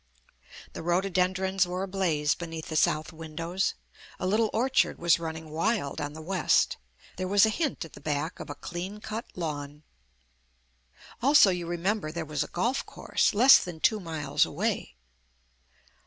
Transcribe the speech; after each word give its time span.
The 0.73 0.81
rhododendrons 0.81 1.67
were 1.67 1.83
ablaze 1.83 2.33
beneath 2.33 2.69
the 2.69 2.75
south 2.75 3.13
windows; 3.13 3.75
a 4.19 4.25
little 4.25 4.49
orchard 4.51 4.97
was 4.97 5.19
running 5.19 5.51
wild 5.51 6.01
on 6.01 6.13
the 6.13 6.23
west; 6.23 6.77
there 7.17 7.27
was 7.27 7.45
a 7.45 7.51
hint 7.51 7.85
at 7.85 7.93
the 7.93 8.01
back 8.01 8.39
of 8.39 8.49
a 8.49 8.55
clean 8.55 8.99
cut 8.99 9.25
lawn. 9.35 9.83
Also, 11.21 11.51
you 11.51 11.67
remember, 11.67 12.11
there 12.11 12.25
was 12.25 12.43
a 12.43 12.47
golf 12.47 12.83
course, 12.83 13.35
less 13.35 13.63
than 13.63 13.79
two 13.79 13.99
miles 13.99 14.43
away. 14.43 14.95